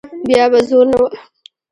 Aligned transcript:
بیا 0.27 0.45
به 0.51 0.59
زور 0.69 0.85
نه 0.91 0.97
وهم. 1.01 1.17